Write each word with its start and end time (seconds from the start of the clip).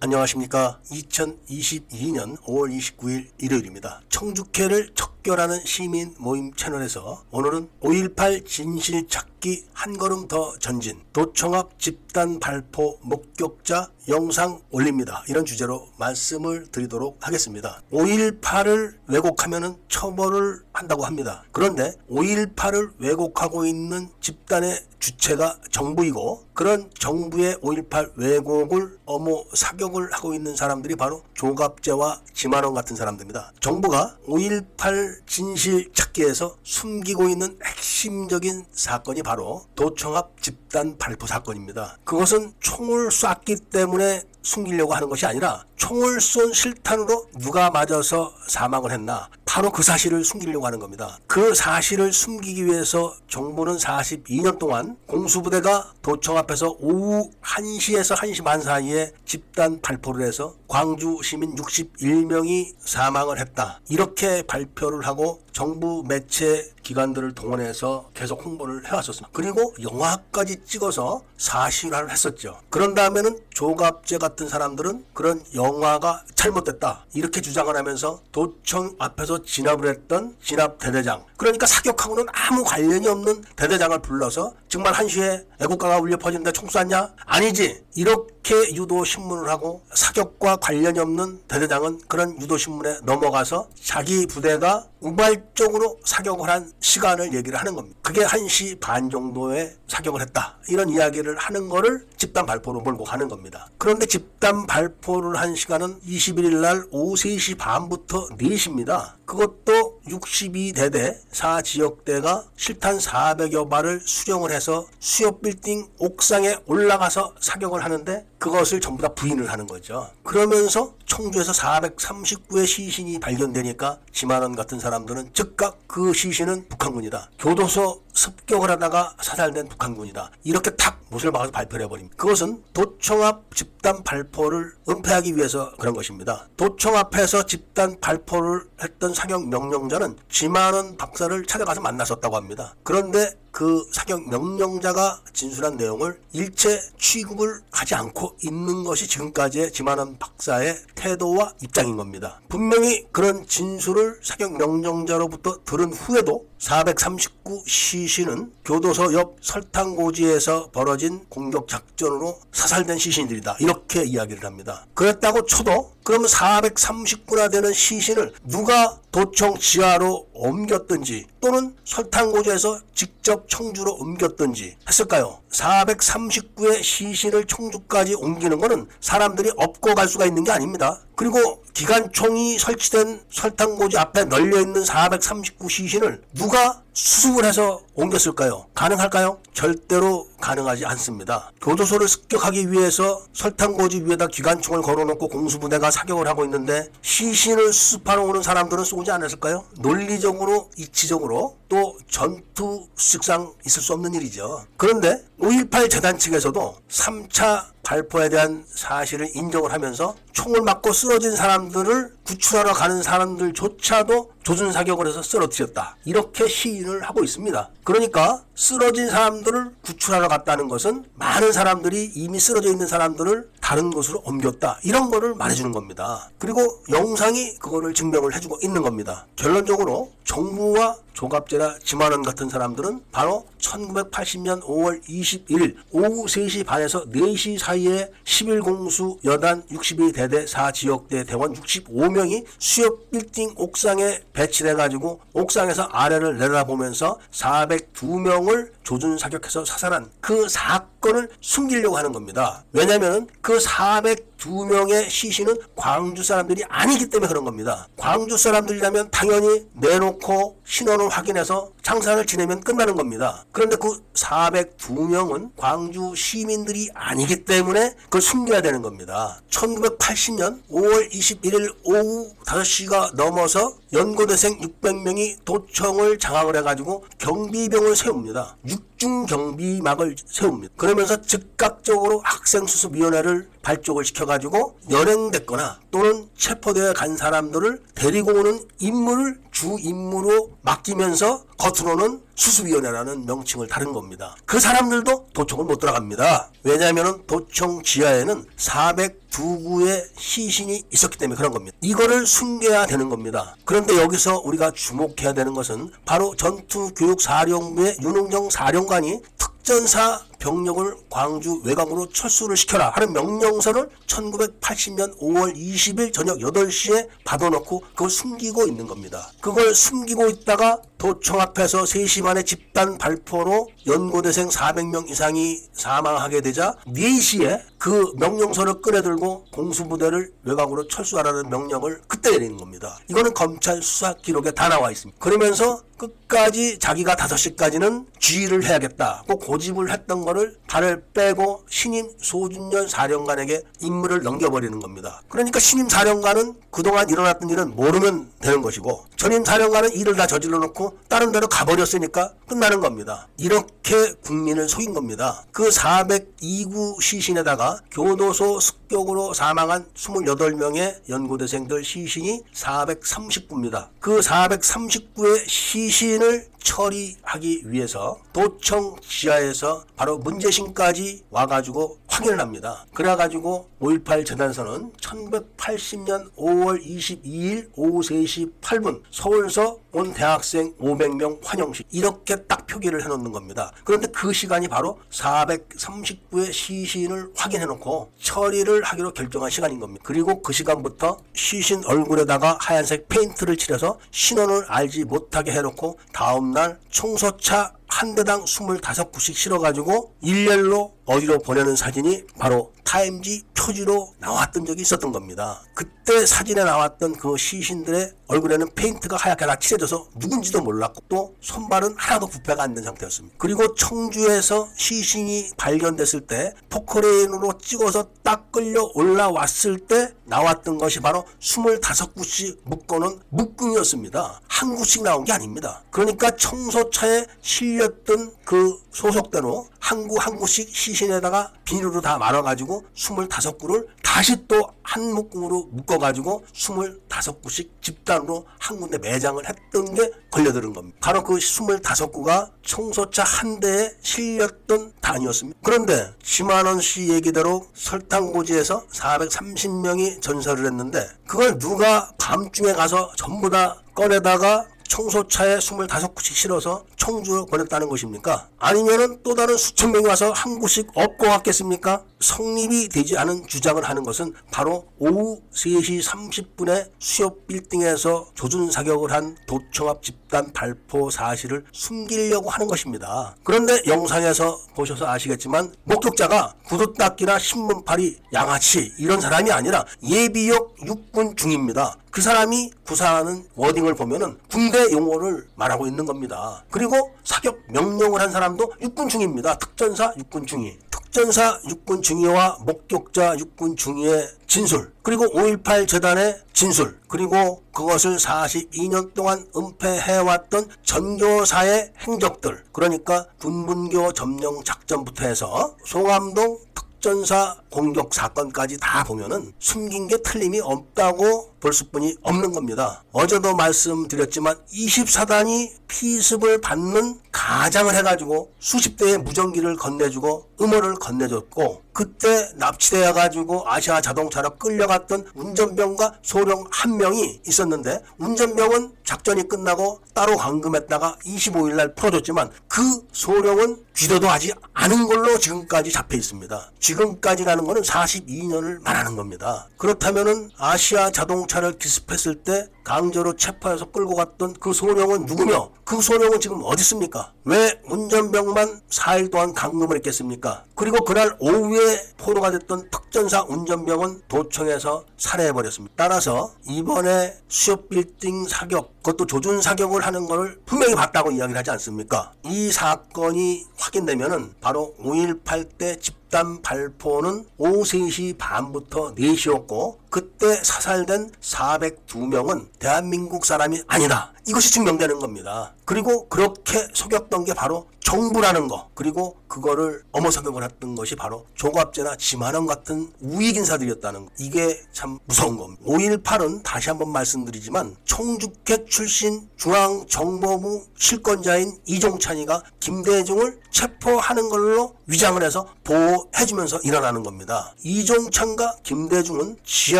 안녕하십니까. 0.00 0.78
2022년 0.92 2.40
5월 2.42 2.70
29일 2.72 3.30
일요일입니다. 3.38 4.00
청주회를 4.08 4.94
척결하는 4.94 5.58
시민 5.64 6.14
모임 6.18 6.52
채널에서 6.52 7.24
오늘은 7.32 7.68
5.18 7.80 8.46
진실 8.46 9.08
찾기 9.38 9.66
한 9.72 9.96
걸음 9.96 10.28
더 10.28 10.56
전진 10.58 11.00
도청합 11.12 11.78
집단 11.78 12.40
발포 12.40 12.98
목격자 13.02 13.90
영상 14.08 14.60
올립니다. 14.70 15.22
이런 15.28 15.44
주제로 15.44 15.88
말씀을 15.98 16.66
드리도록 16.70 17.18
하겠습니다. 17.20 17.82
5.18을 17.92 18.94
왜곡하면 19.06 19.76
처벌을 19.88 20.60
한다고 20.72 21.04
합니다. 21.04 21.44
그런데 21.52 21.92
5.18을 22.10 22.92
왜곡하고 22.98 23.66
있는 23.66 24.08
집단의 24.20 24.80
주체가 24.98 25.58
정부이고 25.70 26.44
그런 26.54 26.90
정부의 26.98 27.56
5.18 27.56 28.12
왜곡을 28.16 28.98
어모 29.04 29.46
사격을 29.54 30.12
하고 30.12 30.34
있는 30.34 30.56
사람들이 30.56 30.96
바로 30.96 31.22
조갑재와 31.34 32.22
지만원 32.34 32.74
같은 32.74 32.96
사람들입니다. 32.96 33.52
정부가 33.60 34.16
5.18 34.26 35.26
진실 35.26 35.92
찾기에서 35.92 36.56
숨기고 36.62 37.28
있는 37.28 37.58
핵심적인 37.64 38.64
사건이 38.72 39.22
바로 39.28 39.66
도청합 39.74 40.40
집단 40.40 40.96
발포 40.96 41.26
사건입니다. 41.26 41.98
그것은 42.02 42.54
총을 42.60 43.10
쐈기 43.10 43.56
때문에 43.68 44.22
숨기려고 44.42 44.94
하는 44.94 45.08
것이 45.08 45.26
아니라 45.26 45.64
총을 45.76 46.20
쏜 46.20 46.52
실탄으로 46.52 47.26
누가 47.38 47.70
맞아서 47.70 48.32
사망을 48.46 48.90
했나 48.90 49.28
바로 49.44 49.70
그 49.70 49.82
사실을 49.82 50.24
숨기려고 50.24 50.66
하는 50.66 50.78
겁니다. 50.78 51.18
그 51.26 51.54
사실을 51.54 52.12
숨기기 52.12 52.66
위해서 52.66 53.14
정부는 53.28 53.76
42년 53.76 54.58
동안 54.58 54.96
공수부대가 55.06 55.92
도청 56.02 56.36
앞에서 56.36 56.76
오후 56.80 57.30
1시에서 57.42 58.16
1시 58.16 58.44
반 58.44 58.60
사이에 58.60 59.12
집단 59.24 59.80
발포를 59.80 60.26
해서 60.26 60.54
광주 60.68 61.18
시민 61.22 61.54
61명이 61.56 62.74
사망을 62.78 63.40
했다. 63.40 63.80
이렇게 63.88 64.42
발표를 64.42 65.06
하고 65.06 65.40
정부 65.52 66.04
매체 66.06 66.70
기관들을 66.82 67.34
동원해서 67.34 68.10
계속 68.14 68.44
홍보를 68.44 68.86
해왔었습니다. 68.86 69.30
그리고 69.32 69.74
영화까지 69.82 70.64
찍어서 70.64 71.22
사실화를 71.36 72.10
했었죠. 72.10 72.60
그런 72.70 72.94
다음에는 72.94 73.38
조갑재 73.58 74.18
같은 74.18 74.48
사람들은 74.48 75.04
그런 75.12 75.42
영화가 75.52 76.22
잘못됐다. 76.36 77.04
이렇게 77.12 77.40
주장을 77.40 77.74
하면서 77.76 78.22
도청 78.30 78.94
앞에서 79.00 79.42
진압을 79.42 79.88
했던 79.88 80.36
진압 80.40 80.78
대대장. 80.78 81.24
그러니까 81.36 81.66
사격하고는 81.66 82.26
아무 82.32 82.62
관련이 82.62 83.08
없는 83.08 83.42
대대장을 83.56 83.98
불러서 83.98 84.52
정말 84.68 84.92
한시에 84.92 85.44
애국가가 85.60 85.98
울려 85.98 86.16
퍼지는데 86.16 86.52
총 86.52 86.68
쐈냐? 86.68 87.14
아니지. 87.26 87.82
이렇게 87.96 88.76
유도 88.76 89.04
신문을 89.04 89.48
하고 89.48 89.82
사격과 89.92 90.58
관련이 90.58 91.00
없는 91.00 91.40
대대장은 91.48 92.02
그런 92.06 92.40
유도 92.40 92.56
신문에 92.56 92.98
넘어가서 93.02 93.70
자기 93.82 94.26
부대가 94.26 94.86
우발적으로 95.00 95.98
사격을 96.04 96.48
한 96.48 96.72
시간을 96.80 97.34
얘기를 97.34 97.58
하는 97.58 97.74
겁니다. 97.74 97.98
그게 98.02 98.24
1시 98.24 98.80
반 98.80 99.10
정도에 99.10 99.74
사격을 99.86 100.20
했다. 100.20 100.58
이런 100.68 100.88
이야기를 100.88 101.36
하는 101.36 101.68
거를 101.68 102.06
집단 102.16 102.46
발포로 102.46 102.80
몰고 102.80 103.04
가는 103.04 103.28
겁니다. 103.28 103.68
그런데 103.78 104.06
집단 104.06 104.66
발포를 104.66 105.36
한 105.38 105.54
시간은 105.54 106.00
21일 106.00 106.60
날 106.60 106.84
오후 106.90 107.14
3시 107.14 107.58
반부터 107.58 108.28
4시입니다. 108.36 109.17
그것도 109.28 110.00
62대대 110.06 111.18
4지역대가 111.32 112.46
실탄 112.56 112.96
400여 112.96 113.68
발을 113.68 114.00
수령을 114.00 114.50
해서 114.50 114.86
수협 115.00 115.42
빌딩 115.42 115.86
옥상에 115.98 116.56
올라가서 116.64 117.34
사격을 117.38 117.84
하는데 117.84 118.26
그것을 118.38 118.80
전부 118.80 119.02
다 119.02 119.08
부인을 119.08 119.52
하는 119.52 119.66
거죠. 119.66 120.08
그러면서 120.22 120.94
청주에서 121.04 121.52
439의 121.52 122.66
시신이 122.66 123.20
발견되니까 123.20 123.98
지만원 124.12 124.56
같은 124.56 124.80
사람들은 124.80 125.34
즉각 125.34 125.76
그 125.86 126.14
시신은 126.14 126.68
북한군이다. 126.70 127.30
교도소 127.38 128.04
습격을 128.18 128.68
하다가 128.70 129.14
사살된 129.20 129.68
북한군이다. 129.68 130.32
이렇게 130.42 130.70
탁 130.74 131.00
못을 131.10 131.30
박아서 131.30 131.52
발표를 131.52 131.84
해버립니다. 131.84 132.16
그것은 132.16 132.64
도청합 132.72 133.54
집단 133.54 134.02
발포를 134.02 134.72
은폐하기 134.88 135.36
위해서 135.36 135.72
그런 135.78 135.94
것입니다. 135.94 136.48
도청합에서 136.56 137.46
집단 137.46 137.98
발포를 138.00 138.64
했던 138.82 139.14
사격 139.14 139.48
명령자는 139.48 140.16
지만원 140.28 140.96
박사를 140.96 141.46
찾아가서 141.46 141.80
만났었다고 141.80 142.36
합니다. 142.36 142.74
그런데 142.82 143.30
그 143.50 143.86
사격 143.92 144.28
명령자가 144.28 145.20
진술한 145.32 145.76
내용을 145.76 146.20
일체 146.32 146.80
취급을 146.98 147.60
하지 147.70 147.94
않고 147.94 148.36
있는 148.42 148.84
것이 148.84 149.08
지금까지의 149.08 149.72
지만원 149.72 150.18
박사의 150.18 150.76
태도와 150.94 151.54
입장인 151.62 151.96
겁니다. 151.96 152.40
분명히 152.48 153.06
그런 153.10 153.46
진술을 153.46 154.20
사격 154.22 154.56
명령자로부터 154.56 155.58
들은 155.64 155.92
후에도 155.92 156.46
439 156.58 157.64
시신은 157.66 158.52
교도소 158.68 159.14
옆 159.14 159.38
설탕 159.40 159.96
고지에서 159.96 160.68
벌어진 160.72 161.24
공격 161.30 161.68
작전으로 161.68 162.38
사살된 162.52 162.98
시신들이다. 162.98 163.56
이렇게 163.60 164.04
이야기를 164.04 164.44
합니다. 164.44 164.84
그랬다고 164.92 165.46
쳐도 165.46 165.92
그러면 166.04 166.28
439나 166.28 167.50
되는 167.50 167.72
시신을 167.72 168.34
누가 168.44 168.98
도청 169.10 169.58
지하로 169.58 170.28
옮겼든지 170.34 171.26
또는 171.40 171.74
설탕고지에서 171.84 172.80
직접 172.94 173.48
청주로 173.48 173.94
옮겼든지 173.94 174.76
했을까요? 174.86 175.40
439의 175.50 176.82
시신을 176.82 177.46
청주까지 177.46 178.14
옮기는 178.14 178.58
것은 178.58 178.86
사람들이 179.00 179.50
업고 179.56 179.94
갈 179.94 180.08
수가 180.08 180.26
있는 180.26 180.44
게 180.44 180.50
아닙니다. 180.50 181.00
그리고 181.14 181.62
기관총이 181.72 182.58
설치된 182.58 183.22
설탕고지 183.30 183.98
앞에 183.98 184.24
널려있는 184.24 184.84
439 184.84 185.68
시신을 185.68 186.22
누가 186.34 186.82
수습을 186.98 187.44
해서 187.44 187.80
옮겼을까요? 187.94 188.66
가능할까요? 188.74 189.38
절대로 189.54 190.26
가능하지 190.40 190.84
않습니다. 190.84 191.52
교도소를 191.62 192.08
습격하기 192.08 192.72
위해서 192.72 193.24
설탕고지 193.34 194.02
위에다 194.04 194.26
기관총을 194.26 194.82
걸어놓고 194.82 195.28
공수부대가 195.28 195.92
사격을 195.92 196.26
하고 196.26 196.44
있는데 196.44 196.88
시신을 197.02 197.72
수습하러 197.72 198.24
오는 198.24 198.42
사람들은 198.42 198.82
쏘지 198.82 199.12
않았을까요? 199.12 199.64
논리적으로 199.78 200.70
이치적으로 200.76 201.56
또 201.68 201.96
전투 202.08 202.88
수직상 202.96 203.52
있을 203.64 203.80
수 203.80 203.92
없는 203.92 204.14
일이죠. 204.14 204.64
그런데 204.76 205.24
5.18 205.40 205.88
재단 205.88 206.18
측에서도 206.18 206.78
3차 206.90 207.77
발포에 207.88 208.28
대한 208.28 208.66
사실을 208.68 209.30
인정을 209.34 209.72
하면서 209.72 210.14
총을 210.32 210.60
맞고 210.60 210.92
쓰러진 210.92 211.34
사람들을 211.34 212.12
구출하러 212.22 212.74
가는 212.74 213.02
사람들조차도 213.02 214.32
조준 214.42 214.72
사격을 214.72 215.06
해서 215.06 215.22
쓰러뜨렸다. 215.22 215.96
이렇게 216.04 216.46
시인을 216.46 217.02
하고 217.02 217.24
있습니다. 217.24 217.70
그러니까 217.84 218.42
쓰러진 218.54 219.08
사람들을 219.08 219.70
구출하러 219.80 220.28
갔다는 220.28 220.68
것은 220.68 221.06
많은 221.14 221.52
사람들이 221.52 222.12
이미 222.14 222.38
쓰러져 222.38 222.70
있는 222.70 222.86
사람들을 222.86 223.48
다른 223.68 223.90
곳으로 223.90 224.22
옮겼다. 224.24 224.78
이런 224.82 225.10
거를 225.10 225.34
말해주는 225.34 225.72
겁니다. 225.72 226.30
그리고 226.38 226.82
영상이 226.90 227.56
그거를 227.56 227.92
증명을 227.92 228.34
해주고 228.34 228.60
있는 228.62 228.80
겁니다. 228.80 229.26
결론적으로 229.36 230.10
정부와 230.24 230.96
조갑재나 231.18 231.78
지만원 231.82 232.22
같은 232.22 232.48
사람들은 232.48 233.02
바로 233.10 233.44
1980년 233.58 234.62
5월 234.62 235.02
21일 235.02 235.74
오후 235.90 236.26
3시 236.26 236.64
반에서 236.64 237.06
4시 237.06 237.58
사이에 237.58 238.08
11공수 238.24 239.18
여단 239.24 239.64
62대대 239.66 240.46
4지역대 240.46 241.26
대원 241.26 241.54
65명이 241.54 242.44
수협 242.60 243.10
빌딩 243.10 243.52
옥상에 243.56 244.20
배치돼 244.32 244.74
가지고 244.74 245.20
옥상에서 245.32 245.88
아래를 245.90 246.38
내려다보면서 246.38 247.18
402명을 247.32 248.70
조준 248.84 249.18
사격해서 249.18 249.64
사살한 249.64 250.10
그 250.20 250.48
사건을 250.48 251.30
숨기려고 251.40 251.98
하는 251.98 252.12
겁니다. 252.12 252.64
왜냐하면 252.72 253.26
그 253.40 253.57
402명의 253.58 255.08
시신은 255.08 255.56
광주 255.76 256.22
사람들이 256.22 256.64
아니기 256.68 257.08
때문에 257.08 257.28
그런 257.28 257.44
겁니다. 257.44 257.88
광주 257.96 258.36
사람들이라면 258.36 259.10
당연히 259.10 259.66
내놓고 259.74 260.60
신원을 260.64 261.08
확인해서 261.08 261.72
장사를 261.82 262.24
지내면 262.26 262.60
끝나는 262.60 262.96
겁니다. 262.96 263.44
그런데 263.52 263.76
그 263.76 264.02
402명은 264.12 265.52
광주 265.56 266.14
시민들이 266.14 266.90
아니기 266.94 267.44
때문에 267.44 267.94
그걸 268.04 268.20
숨겨야 268.20 268.60
되는 268.60 268.82
겁니다. 268.82 269.40
1980년 269.50 270.62
5월 270.70 271.10
21일 271.10 271.74
오후 271.84 272.30
5시가 272.44 273.14
넘어서 273.14 273.74
연고대생 273.92 274.58
600명이 274.58 275.44
도청을 275.44 276.18
장악을 276.18 276.56
해가지고 276.56 277.04
경비병을 277.18 277.96
세웁니다. 277.96 278.58
육중 278.66 279.26
경비막을 279.26 280.16
세웁니다. 280.26 280.74
그러면서 280.76 281.22
즉각적으로 281.22 282.20
학생수습위원회를 282.24 283.47
발족을 283.62 284.04
시켜가지고 284.04 284.78
연행됐거나 284.90 285.80
또는 285.90 286.28
체포되어 286.36 286.92
간 286.92 287.16
사람들을 287.16 287.82
데리고 287.94 288.32
오는 288.32 288.60
임무를 288.78 289.40
주 289.50 289.76
임무로 289.80 290.52
맡기면서 290.62 291.44
겉으로는 291.58 292.22
수습위원회라는 292.36 293.26
명칭을 293.26 293.66
다른 293.66 293.92
겁니다. 293.92 294.36
그 294.46 294.60
사람들도 294.60 295.30
도청을 295.34 295.64
못 295.64 295.78
들어갑니다. 295.80 296.50
왜냐하면 296.62 297.24
도청 297.26 297.82
지하에는 297.82 298.44
402구의 298.56 300.08
시신이 300.16 300.84
있었기 300.92 301.18
때문에 301.18 301.36
그런 301.36 301.52
겁니다. 301.52 301.76
이거를 301.80 302.26
숨겨야 302.26 302.86
되는 302.86 303.08
겁니다. 303.08 303.56
그런데 303.64 304.00
여기서 304.00 304.42
우리가 304.44 304.70
주목해야 304.70 305.32
되는 305.32 305.52
것은 305.54 305.90
바로 306.04 306.36
전투교육사령부의 306.36 307.96
윤홍정 308.02 308.50
사령관이 308.50 309.20
특전사 309.36 310.27
병력을 310.38 310.96
광주 311.10 311.60
외곽으로 311.64 312.08
철수를 312.08 312.56
시켜라 312.56 312.90
하는 312.90 313.12
명령서를 313.12 313.88
1980년 314.06 315.18
5월 315.18 315.54
20일 315.56 316.12
저녁 316.12 316.38
8시에 316.38 317.08
받아놓고 317.24 317.80
그걸 317.80 318.10
숨기고 318.10 318.66
있는 318.66 318.86
겁니다. 318.86 319.30
그걸 319.40 319.74
숨기고 319.74 320.28
있다가 320.28 320.80
도청 320.98 321.40
앞에서 321.40 321.84
3시 321.84 322.24
반에 322.24 322.42
집단 322.42 322.98
발포로 322.98 323.68
연고대생 323.86 324.48
400명 324.48 325.08
이상이 325.08 325.60
사망하게 325.72 326.40
되자 326.40 326.74
4시에 326.88 327.62
그 327.78 328.12
명령서를 328.16 328.82
꺼내들고 328.82 329.46
공수부대를 329.52 330.32
외곽으로 330.42 330.88
철수하라는 330.88 331.48
명령을 331.48 332.02
그때 332.08 332.32
내리는 332.32 332.56
겁니다. 332.56 332.98
이거는 333.08 333.32
검찰 333.34 333.80
수사 333.80 334.14
기록에 334.14 334.50
다 334.50 334.68
나와 334.68 334.90
있습니다. 334.90 335.18
그러면서 335.20 335.82
끝까지 335.96 336.78
자기가 336.78 337.14
5시까지는 337.16 338.06
지휘를 338.18 338.64
해야겠다. 338.64 339.24
꼭 339.26 339.38
고집을 339.40 339.92
했던 339.92 340.24
거를 340.28 340.54
발을 340.66 341.04
빼고 341.14 341.64
신임 341.70 342.10
소준열 342.20 342.88
사령관에게 342.88 343.62
임무를 343.80 344.22
넘겨버리는 344.22 344.78
겁니다. 344.78 345.22
그러니까 345.28 345.58
신임 345.58 345.88
사령관은 345.88 346.54
그동안 346.70 347.08
일어났던 347.08 347.48
일은 347.48 347.74
모르면 347.74 348.30
되는 348.38 348.60
것이고 348.60 349.06
전임 349.16 349.44
사령관은 349.44 349.94
일을 349.94 350.16
다 350.16 350.26
저질러 350.26 350.58
놓고 350.58 350.98
다른 351.08 351.32
데로 351.32 351.46
가버렸으니까 351.48 352.34
끝나는 352.46 352.80
겁니다. 352.80 353.26
이렇게 353.38 354.12
국민을 354.22 354.68
속인 354.68 354.92
겁니다. 354.92 355.44
그 355.50 355.70
402구 355.70 357.00
시신에다가 357.02 357.80
교도소 357.90 358.60
습격으로 358.60 359.32
사망한 359.32 359.86
28명의 359.94 361.08
연구대생들 361.08 361.84
시신이 361.84 362.42
439입니다. 362.52 363.88
그 363.98 364.20
439의 364.20 365.48
시신을 365.48 366.46
처리하기 366.68 367.62
위해서 367.64 368.18
도청 368.34 368.96
지하에서 369.00 369.84
바로 369.96 370.18
문재신까지 370.18 371.24
와가지고 371.30 371.98
확인을 372.06 372.40
합니다. 372.40 372.84
그래가지고 372.92 373.68
5.18 373.80 374.26
재단서는 374.26 374.92
1980년 375.00 376.30
5월 376.36 376.84
22일 376.84 377.70
오후 377.74 378.00
3시 378.00 378.52
8분 378.60 379.02
서울서 379.10 379.78
온 379.92 380.12
대학생 380.12 380.74
500명 380.76 381.40
환영식 381.42 381.86
이렇게 381.90 382.36
딱 382.42 382.66
표기를 382.66 383.02
해놓는 383.02 383.32
겁니다. 383.32 383.72
그런데 383.84 384.06
그 384.08 384.32
시간이 384.32 384.68
바로 384.68 385.00
439의 385.10 386.52
시신을 386.52 387.32
확인해놓고 387.34 388.12
처리를 388.20 388.82
하기로 388.82 389.12
결정한 389.14 389.50
시간인 389.50 389.80
겁니다. 389.80 390.02
그리고 390.04 390.42
그 390.42 390.52
시간부터 390.52 391.18
시신 391.32 391.82
얼굴에다가 391.86 392.58
하얀색 392.60 393.08
페인트를 393.08 393.56
칠해서 393.56 393.98
신원을 394.10 394.66
알지 394.68 395.04
못하게 395.04 395.52
해놓고 395.52 395.98
다음날 396.12 396.57
청소차 396.90 397.77
한 397.88 398.14
대당 398.14 398.44
25구씩 398.44 399.34
실어가지고 399.34 400.14
일렬로 400.20 400.94
어디로 401.04 401.38
보내는 401.38 401.74
사진이 401.74 402.24
바로 402.38 402.72
타임지 402.84 403.42
표지로 403.54 404.14
나왔던 404.18 404.66
적이 404.66 404.82
있었던 404.82 405.10
겁니다. 405.10 405.62
그때 405.74 406.24
사진에 406.26 406.64
나왔던 406.64 407.16
그 407.16 407.36
시신들의 407.36 408.12
얼굴에는 408.28 408.74
페인트가 408.74 409.16
하얗게 409.16 409.46
다 409.46 409.56
칠해져서 409.56 410.08
누군지도 410.16 410.60
몰랐고 410.62 411.02
또 411.08 411.34
손발은 411.40 411.94
하나도 411.96 412.26
부패가 412.28 412.62
안 412.62 412.74
된 412.74 412.84
상태였습니다. 412.84 413.36
그리고 413.38 413.74
청주에서 413.74 414.68
시신이 414.76 415.50
발견됐을 415.56 416.20
때 416.26 416.52
포크레인으로 416.68 417.56
찍어서 417.58 418.08
딱 418.22 418.52
끌려 418.52 418.82
올라왔을 418.94 419.78
때 419.78 420.12
나왔던 420.24 420.76
것이 420.78 421.00
바로 421.00 421.24
25구씩 421.40 422.58
묶어놓은 422.64 423.20
묶음이었습니다. 423.30 424.40
한 424.46 424.74
구씩 424.76 425.02
나온 425.02 425.24
게 425.24 425.32
아닙니다. 425.32 425.82
그러니까 425.90 426.30
청소차에 426.36 427.26
실렸던 427.40 428.34
그 428.44 428.78
소속대로 428.92 429.68
한 429.80 430.06
구 430.06 430.18
한 430.18 430.36
구씩 430.36 430.74
시신에다가 430.74 431.52
비닐로 431.64 432.00
다 432.00 432.18
말아가지고 432.18 432.84
25구를 432.94 433.86
다시 434.02 434.46
또 434.46 434.74
한 434.82 435.12
묶음으로 435.12 435.68
묶어가지고 435.70 436.44
25구씩 436.54 437.68
집단으로 437.82 438.46
한 438.58 438.80
군데 438.80 438.96
매장을 438.96 439.42
했던 439.46 439.94
게 439.94 440.10
걸려드는 440.30 440.72
겁니다. 440.72 440.96
바로 441.00 441.22
그 441.22 441.34
25구가 441.36 442.50
청소차 442.64 443.22
한 443.22 443.60
대에 443.60 443.90
실렸던 444.00 444.94
단위였습니다. 445.02 445.58
그런데 445.62 446.10
지만원 446.22 446.80
씨 446.80 447.08
얘기대로 447.10 447.66
설탕고지에서 447.74 448.86
430명이 448.86 450.22
전설을 450.22 450.64
했는데 450.66 451.06
그걸 451.26 451.58
누가 451.58 452.10
밤중에 452.18 452.72
가서 452.72 453.12
전부 453.16 453.50
다 453.50 453.76
꺼내다가 453.94 454.66
청소차에 454.88 455.58
25구씩 455.58 456.34
실어서 456.34 456.86
청주로 456.98 457.46
보냈다는 457.46 457.88
것입니까? 457.88 458.48
아니면은 458.58 459.20
또 459.22 459.34
다른 459.34 459.56
수천 459.56 459.92
명이 459.92 460.06
와서 460.06 460.32
한 460.32 460.58
구씩 460.58 460.88
업고 460.94 461.26
갔겠습니까? 461.26 462.04
성립이 462.20 462.88
되지 462.88 463.16
않은 463.16 463.46
주장을 463.46 463.82
하는 463.82 464.02
것은 464.02 464.34
바로 464.50 464.86
오후 464.98 465.40
3시 465.54 466.02
30분에 466.02 466.90
수협 466.98 467.46
빌딩에서 467.46 468.28
조준 468.34 468.70
사격을 468.70 469.12
한 469.12 469.36
도청합 469.46 470.02
집단 470.02 470.52
발포 470.52 471.10
사실을 471.10 471.64
숨기려고 471.72 472.50
하는 472.50 472.66
것입니다. 472.66 473.36
그런데 473.44 473.80
영상에서 473.86 474.58
보셔서 474.74 475.06
아시겠지만 475.06 475.72
목격자가 475.84 476.54
구두 476.66 476.92
닦기나 476.92 477.38
신문팔이 477.38 478.18
양아치 478.32 478.92
이런 478.98 479.20
사람이 479.20 479.52
아니라 479.52 479.84
예비역 480.02 480.74
육군 480.84 481.36
중입니다. 481.36 481.96
그 482.10 482.22
사람이 482.22 482.72
구사하는 482.84 483.46
워딩을 483.54 483.94
보면은 483.94 484.38
군대 484.50 484.90
용어를 484.90 485.46
말하고 485.54 485.86
있는 485.86 486.04
겁니다. 486.04 486.64
그리고 486.70 486.87
사격 487.24 487.58
명령을 487.68 488.20
한 488.20 488.30
사람도 488.30 488.72
육군 488.80 489.08
중입니다. 489.08 489.58
특전사 489.58 490.12
육군 490.16 490.46
중위. 490.46 490.78
특전사 490.90 491.58
육군 491.68 492.02
중위와 492.02 492.58
목격자 492.60 493.38
육군 493.38 493.76
중위의 493.76 494.28
진술, 494.46 494.92
그리고 495.02 495.24
5.18 495.24 495.88
재단의 495.88 496.38
진술, 496.52 496.98
그리고 497.08 497.62
그것을 497.72 498.16
42년 498.16 499.14
동안 499.14 499.46
은폐해왔던 499.56 500.68
전교사의 500.82 501.92
행적들, 502.06 502.64
그러니까 502.72 503.26
군분교 503.40 504.12
점령 504.12 504.62
작전부터 504.64 505.26
해서 505.26 505.74
송암동 505.86 506.58
특전사 506.74 507.56
공격 507.70 508.14
사건까지 508.14 508.78
다 508.78 509.04
보면은 509.04 509.52
숨긴 509.58 510.08
게 510.08 510.16
틀림이 510.22 510.60
없다고 510.60 511.54
볼 511.60 511.72
수뿐이 511.72 512.16
없는 512.22 512.52
겁니다. 512.52 513.02
어제도 513.12 513.54
말씀드렸지만 513.54 514.56
24단이 514.72 515.70
피습을 515.88 516.60
받는 516.60 517.20
가장을 517.32 517.94
해가지고 517.94 518.52
수십 518.58 518.96
대의 518.96 519.18
무전기를 519.18 519.76
건네주고 519.76 520.50
음호를 520.60 520.94
건네줬고 520.96 521.82
그때 521.92 522.48
납치되어 522.56 523.12
가지고 523.12 523.64
아시아 523.66 524.00
자동차로 524.00 524.56
끌려갔던 524.56 525.26
운전병과 525.34 526.18
소령 526.22 526.64
한 526.70 526.96
명이 526.96 527.40
있었는데 527.46 528.02
운전병은 528.18 528.92
작전이 529.04 529.48
끝나고 529.48 530.00
따로 530.14 530.36
감금했다가 530.36 531.18
25일 531.24 531.74
날 531.74 531.94
풀어줬지만 531.94 532.50
그 532.68 532.82
소령은 533.12 533.84
귀도도 533.96 534.28
하지 534.28 534.52
않은 534.74 535.06
걸로 535.08 535.38
지금까지 535.38 535.90
잡혀 535.90 536.16
있습니다. 536.16 536.70
지금까지 536.78 537.44
라는 537.58 537.64
것은 537.64 537.82
42년을 537.82 538.82
말하는 538.82 539.16
겁니다. 539.16 539.66
그렇다면은 539.78 540.50
아시아 540.56 541.10
자동차를 541.10 541.78
기습했을 541.78 542.36
때 542.36 542.68
강제로 542.84 543.34
체포해서 543.34 543.86
끌고 543.86 544.14
갔던 544.14 544.54
그 544.60 544.72
소령은 544.72 545.26
누구며 545.26 545.70
그 545.84 546.00
소령은 546.00 546.40
지금 546.40 546.60
어디 546.62 546.82
있습니까? 546.82 547.32
왜 547.44 547.80
운전병만 547.86 548.82
4일 548.88 549.30
동안 549.32 549.52
감금을 549.54 549.96
했겠습니까? 549.96 550.64
그리고 550.74 551.04
그날 551.04 551.34
오후에 551.40 552.12
포로가 552.16 552.52
됐던 552.52 552.90
특전사 552.90 553.42
운전병은 553.42 554.22
도청에서 554.28 555.04
살해해버렸습니다. 555.16 555.94
따라서 555.96 556.52
이번에 556.68 557.36
수협 557.48 557.88
빌딩 557.88 558.46
사격 558.46 559.02
그것도 559.02 559.26
조준 559.26 559.60
사격을 559.60 560.06
하는 560.06 560.26
것을 560.26 560.60
분명히 560.64 560.94
봤다고 560.94 561.30
이야기를 561.30 561.58
하지 561.58 561.70
않습니까? 561.72 562.32
이 562.44 562.70
사건이 562.70 563.64
확인되면은 563.76 564.54
바로 564.60 564.94
5.18때 565.00 566.00
집 566.00 566.17
단 566.30 566.60
발포는 566.60 567.46
오후 567.56 567.82
3시 567.82 568.36
반부터 568.38 569.14
4시였고 569.14 569.96
그때 570.10 570.54
사살된 570.62 571.32
402명은 571.40 572.68
대한민국 572.78 573.44
사람이 573.44 573.82
아니다. 573.86 574.32
이것이 574.46 574.72
증명되는 574.72 575.18
겁니다. 575.18 575.74
그리고 575.84 576.28
그렇게 576.28 576.86
속였던 576.94 577.44
게 577.44 577.54
바로 577.54 577.86
정부라는 578.08 578.68
거 578.68 578.88
그리고 578.94 579.36
그거를 579.48 580.02
어머석용을 580.12 580.62
했던 580.62 580.94
것이 580.94 581.14
바로 581.14 581.44
조갑제나 581.54 582.16
지만원 582.16 582.66
같은 582.66 583.12
우익 583.20 583.56
인사들이었다는 583.56 584.24
거 584.24 584.30
이게 584.38 584.80
참 584.92 585.18
무서운 585.26 585.58
겁니다. 585.58 585.82
5.18은 585.84 586.62
다시 586.62 586.88
한번 586.88 587.12
말씀드리지만 587.12 587.96
총주객 588.04 588.88
출신 588.88 589.46
중앙정보부 589.56 590.86
실권자인 590.96 591.78
이종찬이가 591.84 592.62
김대중을 592.80 593.60
체포하는 593.70 594.48
걸로 594.48 594.94
위장을 595.06 595.42
해서 595.42 595.66
보호해주면서 595.84 596.80
일어나는 596.84 597.22
겁니다. 597.22 597.74
이종찬과 597.82 598.76
김대중은 598.84 599.58
지하 599.64 599.97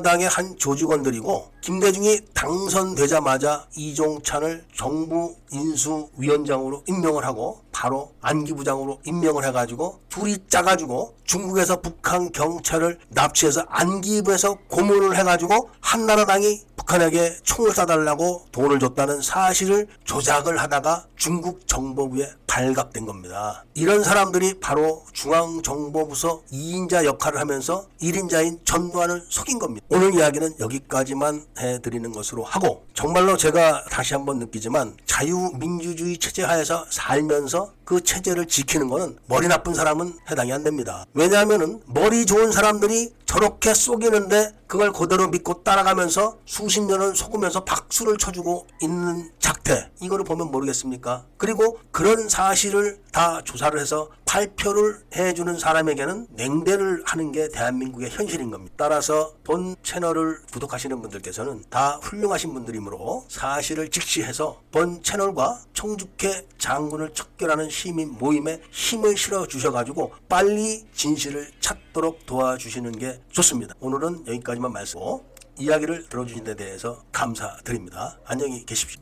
당의 0.00 0.28
한 0.28 0.56
조직원들이고 0.56 1.53
김대중이 1.64 2.20
당선되자마자 2.34 3.64
이종찬을 3.74 4.66
정부 4.76 5.34
인수위원장으로 5.50 6.82
임명을 6.86 7.24
하고 7.24 7.62
바로 7.72 8.12
안기부장으로 8.20 9.00
임명을 9.06 9.46
해가지고 9.46 9.98
둘이 10.10 10.36
짜가지고 10.46 11.14
중국에서 11.24 11.80
북한 11.80 12.30
경찰을 12.32 12.98
납치해서 13.08 13.64
안기부에서 13.68 14.58
고문을 14.68 15.16
해가지고 15.16 15.70
한나라당이 15.80 16.60
북한에게 16.76 17.38
총을 17.42 17.70
쏴달라고 17.70 18.52
돈을 18.52 18.78
줬다는 18.78 19.22
사실을 19.22 19.86
조작을 20.04 20.58
하다가 20.58 21.06
중국 21.16 21.66
정보부에 21.66 22.30
발각된 22.46 23.06
겁니다. 23.06 23.64
이런 23.74 24.04
사람들이 24.04 24.60
바로 24.60 25.02
중앙정보부서 25.12 26.42
2인자 26.52 27.04
역할을 27.04 27.40
하면서 27.40 27.86
1인자인 28.00 28.64
전두환을 28.64 29.24
속인 29.28 29.58
겁니다. 29.58 29.84
오늘 29.88 30.14
이야기는 30.14 30.60
여기까지만 30.60 31.44
해 31.58 31.78
드리는 31.80 32.10
것으로 32.12 32.44
하고 32.44 32.84
정말로 32.94 33.36
제가 33.36 33.84
다시 33.90 34.14
한번 34.14 34.38
느끼지만 34.38 34.96
자유민주주의 35.06 36.18
체제 36.18 36.42
하에서 36.42 36.84
살면서 36.90 37.72
그 37.84 38.02
체제를 38.02 38.46
지키는 38.46 38.88
것은 38.88 39.16
머리 39.26 39.46
나쁜 39.46 39.74
사람은 39.74 40.14
해당이 40.30 40.52
안 40.52 40.64
됩니다. 40.64 41.04
왜냐하면은 41.14 41.80
머리 41.86 42.26
좋은 42.26 42.50
사람들이 42.50 43.12
저렇게 43.26 43.74
속이는데 43.74 44.52
그걸 44.74 44.90
그대로 44.90 45.28
믿고 45.28 45.62
따라가면서 45.62 46.38
수십 46.46 46.82
년을 46.82 47.14
속으면서 47.14 47.62
박수를 47.62 48.18
쳐주고 48.18 48.66
있는 48.82 49.30
작태 49.38 49.88
이거를 50.02 50.24
보면 50.24 50.50
모르겠습니까? 50.50 51.26
그리고 51.36 51.78
그런 51.92 52.28
사실을 52.28 52.98
다 53.12 53.40
조사를 53.44 53.78
해서 53.78 54.08
발표를 54.24 55.00
해주는 55.14 55.60
사람에게는 55.60 56.26
냉대를 56.30 57.04
하는 57.06 57.30
게 57.30 57.48
대한민국의 57.50 58.10
현실인 58.10 58.50
겁니다. 58.50 58.74
따라서 58.76 59.32
본 59.44 59.76
채널을 59.84 60.42
구독하시는 60.52 61.00
분들께서는 61.00 61.62
다 61.70 62.00
훌륭하신 62.02 62.52
분들이므로 62.52 63.26
사실을 63.28 63.90
직시해서 63.90 64.60
본 64.72 65.04
채널과 65.04 65.60
청주회 65.72 66.48
장군을 66.58 67.14
척결하는 67.14 67.70
시민 67.70 68.10
모임에 68.18 68.60
힘을 68.72 69.16
실어 69.16 69.46
주셔가지고 69.46 70.12
빨리 70.28 70.84
진실을 70.94 71.52
찾도록 71.60 72.26
도와주시는 72.26 72.98
게 72.98 73.20
좋습니다. 73.30 73.76
오늘은 73.78 74.26
여기까지만 74.26 74.63
말씀하고 74.72 75.24
이야기를 75.58 76.08
들어주신 76.08 76.44
데 76.44 76.54
대해서 76.54 77.04
감사드립니다. 77.12 78.18
안녕히 78.24 78.64
계십시오. 78.66 79.00